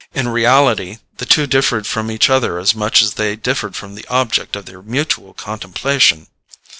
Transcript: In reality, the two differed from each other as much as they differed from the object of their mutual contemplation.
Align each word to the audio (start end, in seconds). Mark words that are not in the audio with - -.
In 0.15 0.29
reality, 0.29 0.97
the 1.17 1.27
two 1.27 1.45
differed 1.45 1.85
from 1.85 2.09
each 2.09 2.27
other 2.27 2.57
as 2.57 2.73
much 2.73 3.03
as 3.03 3.13
they 3.13 3.35
differed 3.35 3.75
from 3.75 3.93
the 3.93 4.07
object 4.07 4.55
of 4.55 4.65
their 4.65 4.81
mutual 4.81 5.35
contemplation. 5.35 6.25